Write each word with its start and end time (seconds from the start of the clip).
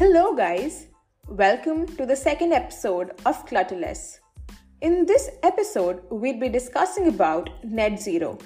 Hello, 0.00 0.34
guys. 0.34 0.86
Welcome 1.28 1.86
to 1.98 2.06
the 2.06 2.16
second 2.16 2.54
episode 2.54 3.10
of 3.26 3.44
Clutterless. 3.44 4.20
In 4.80 5.04
this 5.04 5.28
episode, 5.42 6.00
we'll 6.08 6.40
be 6.40 6.48
discussing 6.48 7.08
about 7.08 7.50
net 7.62 8.00
zero. 8.00 8.38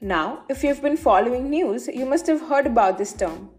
Now, 0.00 0.44
if 0.48 0.64
you've 0.64 0.80
been 0.80 0.96
following 0.96 1.50
news, 1.50 1.86
you 1.86 2.06
must 2.06 2.26
have 2.28 2.40
heard 2.40 2.66
about 2.66 2.96
this 2.96 3.12
term. 3.12 3.50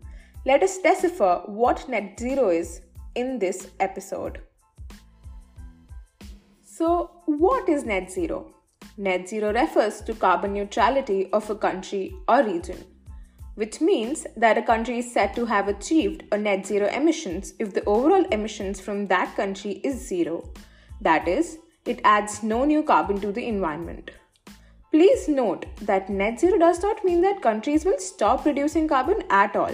Let 0.47 0.63
us 0.63 0.79
decipher 0.79 1.43
what 1.45 1.87
net 1.87 2.19
zero 2.19 2.49
is 2.49 2.81
in 3.13 3.37
this 3.37 3.69
episode. 3.79 4.41
So, 6.63 7.21
what 7.27 7.69
is 7.69 7.83
net 7.83 8.11
zero? 8.11 8.51
Net 8.97 9.29
zero 9.29 9.53
refers 9.53 10.01
to 10.01 10.15
carbon 10.15 10.53
neutrality 10.53 11.29
of 11.31 11.47
a 11.51 11.55
country 11.55 12.15
or 12.27 12.43
region, 12.43 12.83
which 13.57 13.81
means 13.81 14.27
that 14.35 14.57
a 14.57 14.61
country 14.61 14.99
is 14.99 15.11
said 15.11 15.33
to 15.33 15.43
have 15.45 15.67
achieved 15.67 16.23
a 16.31 16.37
net 16.37 16.63
zero 16.63 16.87
emissions 16.89 17.53
if 17.57 17.73
the 17.73 17.83
overall 17.85 18.25
emissions 18.25 18.79
from 18.79 19.07
that 19.07 19.35
country 19.35 19.71
is 19.83 20.07
zero. 20.07 20.35
That 21.01 21.27
is, 21.27 21.57
it 21.83 21.99
adds 22.03 22.43
no 22.43 22.65
new 22.65 22.83
carbon 22.83 23.19
to 23.21 23.31
the 23.31 23.47
environment. 23.47 24.11
Please 24.91 25.27
note 25.27 25.65
that 25.81 26.07
net 26.07 26.39
zero 26.39 26.59
does 26.59 26.83
not 26.83 27.03
mean 27.03 27.21
that 27.21 27.41
countries 27.41 27.83
will 27.83 27.97
stop 27.97 28.43
producing 28.43 28.87
carbon 28.87 29.23
at 29.31 29.55
all, 29.55 29.73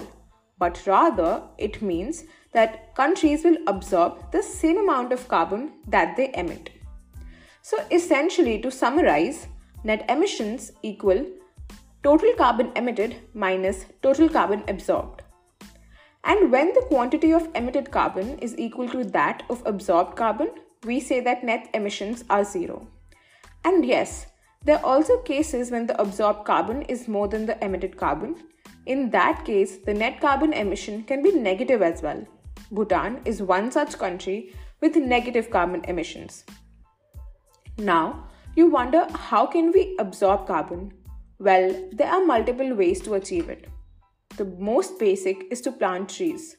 but 0.58 0.82
rather 0.86 1.42
it 1.58 1.82
means 1.82 2.24
that 2.52 2.94
countries 2.94 3.44
will 3.44 3.58
absorb 3.66 4.32
the 4.32 4.42
same 4.42 4.78
amount 4.78 5.12
of 5.12 5.28
carbon 5.28 5.72
that 5.88 6.16
they 6.16 6.32
emit. 6.34 6.70
So 7.60 7.84
essentially, 7.90 8.58
to 8.62 8.70
summarize, 8.70 9.46
net 9.82 10.06
emissions 10.08 10.72
equal 10.82 11.26
total 12.04 12.34
carbon 12.36 12.70
emitted 12.76 13.16
minus 13.32 13.86
total 14.02 14.28
carbon 14.28 14.62
absorbed. 14.68 15.22
And 16.22 16.52
when 16.52 16.74
the 16.74 16.84
quantity 16.88 17.32
of 17.32 17.48
emitted 17.54 17.90
carbon 17.90 18.38
is 18.40 18.58
equal 18.58 18.88
to 18.90 19.04
that 19.04 19.42
of 19.48 19.62
absorbed 19.64 20.14
carbon, 20.14 20.50
we 20.84 21.00
say 21.00 21.20
that 21.20 21.44
net 21.44 21.70
emissions 21.72 22.22
are 22.28 22.44
zero. 22.44 22.86
And 23.64 23.86
yes, 23.86 24.26
there 24.64 24.76
are 24.76 24.84
also 24.84 25.16
cases 25.22 25.70
when 25.70 25.86
the 25.86 25.98
absorbed 25.98 26.44
carbon 26.44 26.82
is 26.82 27.08
more 27.08 27.26
than 27.26 27.46
the 27.46 27.62
emitted 27.64 27.96
carbon. 27.96 28.36
In 28.84 29.08
that 29.10 29.46
case, 29.46 29.78
the 29.78 29.94
net 29.94 30.20
carbon 30.20 30.52
emission 30.52 31.04
can 31.04 31.22
be 31.22 31.32
negative 31.32 31.80
as 31.80 32.02
well. 32.02 32.26
Bhutan 32.70 33.22
is 33.24 33.40
one 33.40 33.70
such 33.70 33.98
country 33.98 34.54
with 34.82 34.96
negative 34.96 35.48
carbon 35.50 35.82
emissions. 35.84 36.44
Now, 37.78 38.28
you 38.56 38.68
wonder 38.68 39.06
how 39.14 39.46
can 39.46 39.72
we 39.72 39.96
absorb 39.98 40.46
carbon? 40.46 40.92
Well, 41.38 41.88
there 41.92 42.08
are 42.08 42.24
multiple 42.24 42.74
ways 42.74 43.00
to 43.02 43.14
achieve 43.14 43.48
it. 43.48 43.66
The 44.36 44.44
most 44.44 44.98
basic 44.98 45.50
is 45.50 45.60
to 45.62 45.72
plant 45.72 46.08
trees. 46.08 46.56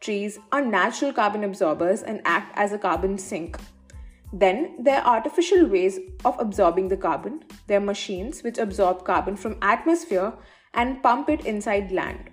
Trees 0.00 0.38
are 0.50 0.64
natural 0.64 1.12
carbon 1.12 1.44
absorbers 1.44 2.02
and 2.02 2.20
act 2.24 2.52
as 2.56 2.72
a 2.72 2.78
carbon 2.78 3.18
sink. 3.18 3.58
Then 4.32 4.76
there 4.80 5.00
are 5.00 5.16
artificial 5.16 5.66
ways 5.66 5.98
of 6.24 6.38
absorbing 6.40 6.88
the 6.88 6.96
carbon. 6.96 7.44
There 7.66 7.78
are 7.78 7.84
machines 7.84 8.42
which 8.42 8.58
absorb 8.58 9.04
carbon 9.04 9.36
from 9.36 9.56
atmosphere 9.62 10.32
and 10.74 11.02
pump 11.02 11.28
it 11.28 11.44
inside 11.46 11.92
land. 11.92 12.30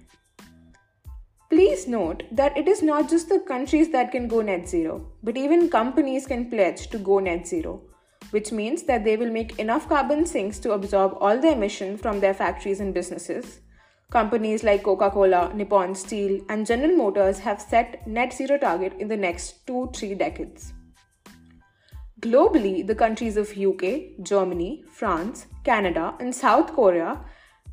Please 1.50 1.88
note 1.88 2.24
that 2.32 2.58
it 2.58 2.68
is 2.68 2.82
not 2.82 3.10
just 3.10 3.30
the 3.30 3.40
countries 3.40 3.92
that 3.92 4.12
can 4.12 4.28
go 4.28 4.42
net 4.42 4.68
zero, 4.68 5.12
but 5.24 5.38
even 5.38 5.70
companies 5.70 6.26
can 6.26 6.50
pledge 6.50 6.88
to 6.90 6.98
go 6.98 7.20
net 7.20 7.48
zero 7.48 7.82
which 8.32 8.52
means 8.52 8.84
that 8.84 9.04
they 9.04 9.18
will 9.18 9.32
make 9.32 9.60
enough 9.60 9.88
carbon 9.88 10.26
sinks 10.26 10.60
to 10.60 10.72
absorb 10.74 11.18
all 11.20 11.40
the 11.40 11.52
emission 11.52 11.98
from 11.98 12.20
their 12.20 12.34
factories 12.34 12.80
and 12.80 12.94
businesses. 12.94 13.62
Companies 14.10 14.64
like 14.64 14.84
Coca 14.84 15.12
Cola, 15.12 15.52
Nippon 15.54 15.94
Steel, 15.94 16.42
and 16.50 16.66
General 16.66 16.96
Motors 16.96 17.40
have 17.40 17.62
set 17.62 18.08
net 18.08 18.32
zero 18.32 18.58
target 18.58 18.94
in 19.00 19.08
the 19.08 19.18
next 19.18 19.68
2 19.68 19.90
3 19.94 20.16
decades. 20.16 20.74
Globally, 22.22 22.88
the 22.88 22.96
countries 22.96 23.38
of 23.38 23.58
UK, 23.58 24.24
Germany, 24.24 24.84
France, 24.90 25.46
Canada, 25.64 26.16
and 26.20 26.34
South 26.34 26.74
Korea 26.74 27.24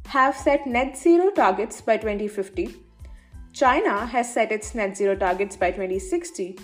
have 0.06 0.36
set 0.36 0.66
net 0.66 0.98
zero 0.98 1.30
targets 1.30 1.80
by 1.80 1.96
2050. 1.96 2.74
China 3.52 4.04
has 4.04 4.32
set 4.34 4.52
its 4.52 4.74
net 4.74 4.96
zero 4.96 5.14
targets 5.14 5.56
by 5.56 5.70
2060 5.70 6.58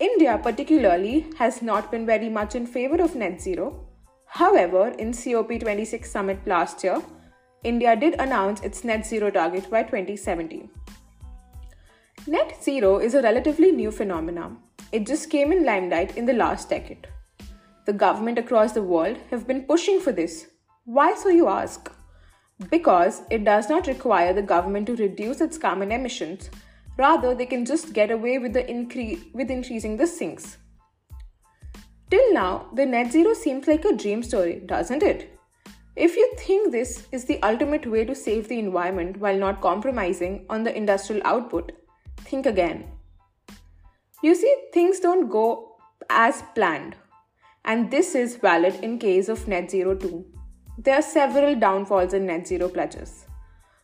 India, 0.00 0.40
particularly, 0.42 1.26
has 1.36 1.60
not 1.60 1.90
been 1.90 2.06
very 2.06 2.30
much 2.30 2.54
in 2.54 2.66
favor 2.66 3.02
of 3.02 3.14
net 3.14 3.38
zero. 3.38 3.86
However, 4.24 4.88
in 4.98 5.10
COP26 5.12 6.06
summit 6.06 6.38
last 6.46 6.82
year, 6.82 7.02
India 7.64 7.94
did 7.94 8.14
announce 8.14 8.62
its 8.62 8.82
net 8.82 9.04
zero 9.04 9.30
target 9.30 9.70
by 9.70 9.82
2070. 9.82 10.70
Net 12.26 12.56
zero 12.62 12.96
is 12.98 13.14
a 13.14 13.20
relatively 13.20 13.72
new 13.72 13.90
phenomenon. 13.90 14.56
It 14.90 15.06
just 15.06 15.28
came 15.28 15.52
in 15.52 15.66
limelight 15.66 16.16
in 16.16 16.24
the 16.24 16.32
last 16.32 16.70
decade. 16.70 17.06
The 17.84 17.92
government 17.92 18.38
across 18.38 18.72
the 18.72 18.82
world 18.82 19.18
have 19.30 19.46
been 19.46 19.64
pushing 19.64 20.00
for 20.00 20.12
this. 20.12 20.46
Why, 20.86 21.14
so 21.14 21.28
you 21.28 21.48
ask? 21.48 21.92
Because 22.70 23.20
it 23.30 23.44
does 23.44 23.68
not 23.68 23.86
require 23.86 24.32
the 24.32 24.42
government 24.42 24.86
to 24.86 24.96
reduce 24.96 25.42
its 25.42 25.58
carbon 25.58 25.92
emissions 25.92 26.48
Rather, 27.00 27.34
they 27.34 27.46
can 27.46 27.64
just 27.64 27.94
get 27.94 28.10
away 28.10 28.38
with, 28.38 28.52
the 28.52 28.62
incre- 28.62 29.32
with 29.32 29.50
increasing 29.50 29.96
the 29.96 30.06
sinks. 30.06 30.58
Till 32.10 32.34
now, 32.34 32.68
the 32.74 32.84
net 32.84 33.10
zero 33.10 33.32
seems 33.32 33.66
like 33.66 33.86
a 33.86 33.96
dream 33.96 34.22
story, 34.22 34.60
doesn't 34.66 35.02
it? 35.02 35.38
If 35.96 36.16
you 36.16 36.30
think 36.38 36.72
this 36.72 37.06
is 37.10 37.24
the 37.24 37.42
ultimate 37.42 37.86
way 37.86 38.04
to 38.04 38.14
save 38.14 38.48
the 38.48 38.58
environment 38.58 39.16
while 39.18 39.38
not 39.38 39.62
compromising 39.62 40.44
on 40.50 40.62
the 40.62 40.76
industrial 40.76 41.22
output, 41.24 41.72
think 42.18 42.44
again. 42.44 42.84
You 44.22 44.34
see, 44.34 44.54
things 44.74 45.00
don't 45.00 45.30
go 45.30 45.76
as 46.10 46.42
planned, 46.54 46.96
and 47.64 47.90
this 47.90 48.14
is 48.14 48.36
valid 48.36 48.74
in 48.82 48.98
case 48.98 49.30
of 49.30 49.48
net 49.48 49.70
zero 49.70 49.94
too. 49.94 50.26
There 50.76 50.96
are 50.96 51.02
several 51.02 51.54
downfalls 51.54 52.12
in 52.12 52.26
net 52.26 52.46
zero 52.46 52.68
pledges. 52.68 53.24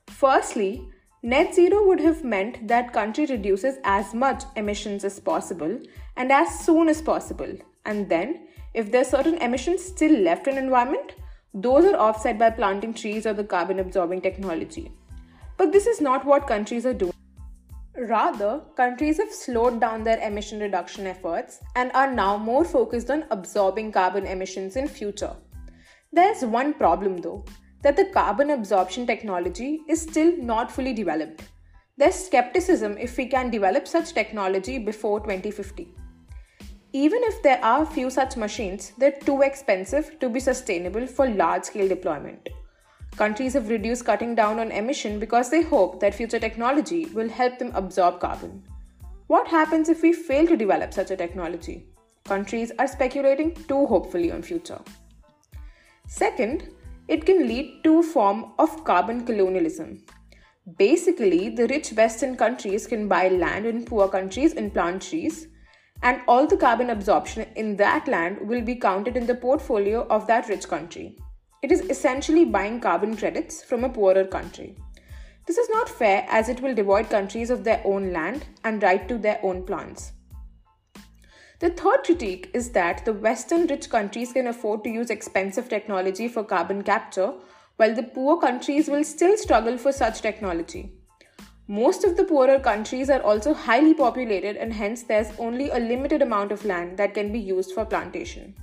Firstly, 0.06 0.86
Net 1.30 1.56
zero 1.56 1.84
would 1.84 1.98
have 1.98 2.22
meant 2.22 2.68
that 2.68 2.92
country 2.92 3.26
reduces 3.26 3.78
as 3.82 4.14
much 4.14 4.44
emissions 4.54 5.02
as 5.02 5.18
possible 5.18 5.80
and 6.16 6.30
as 6.30 6.60
soon 6.60 6.88
as 6.88 7.02
possible. 7.02 7.52
And 7.84 8.08
then, 8.08 8.46
if 8.74 8.92
there's 8.92 9.08
certain 9.08 9.34
emissions 9.38 9.82
still 9.84 10.20
left 10.20 10.46
in 10.46 10.56
environment, 10.56 11.16
those 11.52 11.84
are 11.84 11.96
offset 11.96 12.38
by 12.38 12.50
planting 12.50 12.94
trees 12.94 13.26
or 13.26 13.32
the 13.32 13.42
carbon 13.42 13.80
absorbing 13.80 14.20
technology. 14.20 14.92
But 15.56 15.72
this 15.72 15.88
is 15.88 16.00
not 16.00 16.24
what 16.24 16.46
countries 16.46 16.86
are 16.86 16.94
doing. 16.94 17.12
Rather, 17.96 18.60
countries 18.76 19.18
have 19.18 19.32
slowed 19.32 19.80
down 19.80 20.04
their 20.04 20.20
emission 20.20 20.60
reduction 20.60 21.08
efforts 21.08 21.58
and 21.74 21.90
are 21.90 22.14
now 22.14 22.36
more 22.36 22.64
focused 22.64 23.10
on 23.10 23.24
absorbing 23.32 23.90
carbon 23.90 24.26
emissions 24.26 24.76
in 24.76 24.86
future. 24.86 25.34
There's 26.12 26.44
one 26.44 26.72
problem 26.72 27.16
though 27.16 27.44
that 27.82 27.96
the 27.96 28.06
carbon 28.06 28.50
absorption 28.50 29.06
technology 29.06 29.80
is 29.88 30.02
still 30.02 30.36
not 30.38 30.70
fully 30.70 30.92
developed. 30.92 31.42
There's 31.96 32.14
skepticism 32.14 32.98
if 32.98 33.16
we 33.16 33.26
can 33.26 33.50
develop 33.50 33.88
such 33.88 34.12
technology 34.12 34.78
before 34.78 35.20
2050. 35.20 35.88
Even 36.92 37.20
if 37.24 37.42
there 37.42 37.62
are 37.64 37.86
few 37.86 38.10
such 38.10 38.36
machines, 38.36 38.92
they're 38.98 39.20
too 39.24 39.42
expensive 39.42 40.18
to 40.20 40.28
be 40.28 40.40
sustainable 40.40 41.06
for 41.06 41.28
large 41.28 41.64
scale 41.64 41.88
deployment. 41.88 42.48
Countries 43.16 43.54
have 43.54 43.70
reduced 43.70 44.04
cutting 44.04 44.34
down 44.34 44.58
on 44.58 44.70
emission 44.70 45.18
because 45.18 45.48
they 45.48 45.62
hope 45.62 46.00
that 46.00 46.14
future 46.14 46.38
technology 46.38 47.06
will 47.06 47.28
help 47.28 47.58
them 47.58 47.72
absorb 47.74 48.20
carbon. 48.20 48.62
What 49.26 49.48
happens 49.48 49.88
if 49.88 50.02
we 50.02 50.12
fail 50.12 50.46
to 50.46 50.56
develop 50.56 50.92
such 50.92 51.10
a 51.10 51.16
technology? 51.16 51.86
Countries 52.24 52.72
are 52.78 52.86
speculating 52.86 53.54
too 53.54 53.86
hopefully 53.86 54.30
on 54.30 54.42
future. 54.42 54.80
Second, 56.06 56.68
it 57.08 57.24
can 57.24 57.46
lead 57.46 57.82
to 57.84 57.98
a 57.98 58.02
form 58.02 58.52
of 58.58 58.84
carbon 58.84 59.24
colonialism. 59.24 60.04
Basically, 60.78 61.48
the 61.48 61.68
rich 61.68 61.92
Western 61.92 62.36
countries 62.36 62.86
can 62.86 63.06
buy 63.06 63.28
land 63.28 63.66
in 63.66 63.84
poor 63.84 64.08
countries 64.08 64.54
and 64.54 64.72
plant 64.72 65.02
trees, 65.02 65.46
and 66.02 66.20
all 66.26 66.46
the 66.46 66.56
carbon 66.56 66.90
absorption 66.90 67.46
in 67.54 67.76
that 67.76 68.08
land 68.08 68.38
will 68.40 68.62
be 68.62 68.74
counted 68.74 69.16
in 69.16 69.26
the 69.26 69.34
portfolio 69.34 70.06
of 70.08 70.26
that 70.26 70.48
rich 70.48 70.66
country. 70.68 71.16
It 71.62 71.72
is 71.72 71.82
essentially 71.82 72.44
buying 72.44 72.80
carbon 72.80 73.16
credits 73.16 73.62
from 73.62 73.84
a 73.84 73.88
poorer 73.88 74.24
country. 74.24 74.76
This 75.46 75.58
is 75.58 75.70
not 75.70 75.88
fair 75.88 76.26
as 76.28 76.48
it 76.48 76.60
will 76.60 76.74
devoid 76.74 77.08
countries 77.08 77.50
of 77.50 77.62
their 77.62 77.80
own 77.84 78.12
land 78.12 78.44
and 78.64 78.82
right 78.82 79.08
to 79.08 79.16
their 79.16 79.38
own 79.44 79.64
plants. 79.64 80.12
The 81.58 81.70
third 81.70 82.04
critique 82.04 82.50
is 82.52 82.70
that 82.72 83.06
the 83.06 83.14
Western 83.14 83.66
rich 83.66 83.88
countries 83.88 84.34
can 84.34 84.48
afford 84.48 84.84
to 84.84 84.90
use 84.90 85.08
expensive 85.08 85.70
technology 85.70 86.28
for 86.28 86.44
carbon 86.44 86.82
capture, 86.82 87.32
while 87.76 87.94
the 87.94 88.02
poor 88.02 88.38
countries 88.38 88.88
will 88.88 89.04
still 89.04 89.38
struggle 89.38 89.78
for 89.78 89.90
such 89.90 90.20
technology. 90.20 90.92
Most 91.66 92.04
of 92.04 92.16
the 92.16 92.24
poorer 92.24 92.60
countries 92.60 93.08
are 93.08 93.22
also 93.22 93.54
highly 93.54 93.94
populated, 93.94 94.56
and 94.58 94.70
hence 94.70 95.04
there's 95.04 95.32
only 95.38 95.70
a 95.70 95.78
limited 95.78 96.20
amount 96.20 96.52
of 96.52 96.64
land 96.66 96.98
that 96.98 97.14
can 97.14 97.32
be 97.32 97.38
used 97.38 97.72
for 97.72 97.86
plantation. 97.86 98.54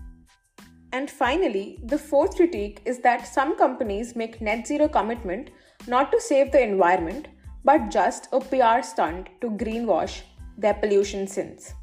And 0.92 1.10
finally, 1.10 1.80
the 1.84 1.98
fourth 1.98 2.36
critique 2.36 2.80
is 2.86 3.00
that 3.00 3.28
some 3.28 3.57
companies 3.57 4.16
make 4.16 4.40
net 4.40 4.68
zero 4.68 4.88
commitment 4.88 5.50
not 5.88 6.12
to 6.12 6.22
save 6.22 6.51
the 6.51 6.62
environment, 6.62 7.28
but 7.66 7.90
just 7.90 8.28
a 8.31 8.40
PR 8.40 8.84
stunt 8.84 9.30
to 9.42 9.50
greenwash 9.50 10.22
their 10.60 10.75
pollution 10.75 11.25
since. 11.25 11.74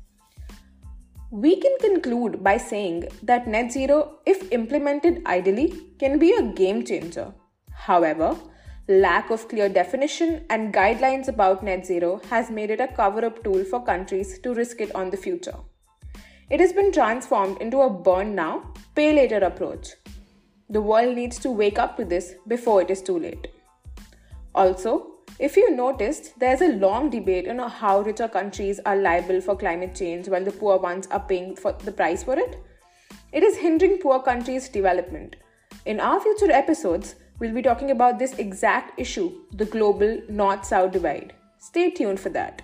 We 1.32 1.61
can 1.61 1.79
conclude 1.79 2.43
by 2.43 2.56
saying 2.56 3.09
that 3.23 3.47
net 3.47 3.71
zero, 3.71 4.19
if 4.27 4.50
implemented 4.50 5.25
ideally, 5.27 5.81
can 6.00 6.19
be 6.19 6.32
a 6.32 6.43
game 6.43 6.85
changer. 6.85 7.32
However, 7.73 8.37
lack 8.88 9.31
of 9.31 9.47
clear 9.47 9.69
definition 9.69 10.44
and 10.50 10.75
guidelines 10.75 11.29
about 11.29 11.62
net 11.62 11.87
zero 11.87 12.21
has 12.31 12.50
made 12.50 12.71
it 12.71 12.81
a 12.81 12.88
cover 12.88 13.25
up 13.25 13.44
tool 13.44 13.62
for 13.62 13.81
countries 13.85 14.41
to 14.41 14.55
risk 14.55 14.81
it 14.81 14.93
on 14.97 15.11
the 15.11 15.17
future. 15.17 15.55
It 16.50 16.59
has 16.59 16.73
been 16.73 16.91
transformed 16.91 17.59
into 17.62 17.81
a 17.83 17.88
burn 17.88 18.35
now, 18.35 18.75
pay 18.97 19.15
later 19.15 19.38
approach. 19.38 19.91
The 20.69 20.83
world 20.83 21.15
needs 21.15 21.38
to 21.41 21.53
wake 21.53 21.79
up 21.79 21.97
to 21.99 22.05
this 22.05 22.35
before 22.49 22.83
it 22.83 22.91
is 22.91 23.03
too 23.03 23.21
late. 23.21 23.47
Also, 24.53 25.10
if 25.38 25.56
you 25.56 25.71
noticed, 25.75 26.38
there's 26.38 26.61
a 26.61 26.73
long 26.73 27.11
debate 27.11 27.49
on 27.49 27.59
how 27.71 28.00
richer 28.00 28.29
countries 28.29 28.81
are 28.85 28.97
liable 28.97 29.41
for 29.41 29.56
climate 29.56 29.94
change 29.94 30.29
while 30.29 30.44
the 30.44 30.53
poor 30.53 30.79
ones 30.79 31.06
are 31.09 31.21
paying 31.21 31.56
for 31.56 31.73
the 31.73 31.93
price 31.93 32.23
for 32.23 32.38
it. 32.38 32.56
It 33.32 33.43
is 33.43 33.59
hindering 33.59 33.99
poor 33.99 34.21
countries' 34.21 34.69
development. 34.69 35.37
In 35.87 36.00
our 36.00 36.21
future 36.21 36.50
episodes, 36.50 37.15
we'll 37.38 37.55
be 37.55 37.62
talking 37.62 37.91
about 37.91 38.19
this 38.19 38.38
exact 38.38 38.99
issue 39.00 39.32
the 39.53 39.65
global 39.65 40.21
north 40.29 40.65
south 40.65 40.93
divide. 40.93 41.33
Stay 41.59 41.91
tuned 41.91 42.21
for 42.21 42.29
that. 42.31 42.62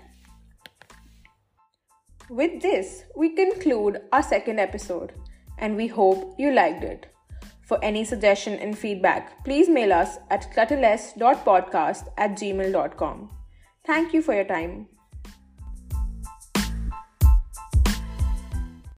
With 2.29 2.61
this, 2.61 3.05
we 3.15 3.31
conclude 3.31 4.03
our 4.13 4.23
second 4.23 4.59
episode, 4.59 5.13
and 5.59 5.77
we 5.77 5.87
hope 5.87 6.35
you 6.39 6.53
liked 6.53 6.83
it. 6.83 7.07
For 7.67 7.79
any 7.83 8.05
suggestion 8.05 8.55
and 8.55 8.79
feedback, 8.79 9.45
please 9.45 9.69
mail 9.69 9.93
us 9.93 10.19
at 10.31 10.53
clutterless.podcast 10.55 12.09
at 12.17 12.31
gmail.com. 12.33 13.31
Thank 13.85 14.15
you 14.15 14.23
for 14.23 14.35
your 14.35 14.45
time. 14.45 14.87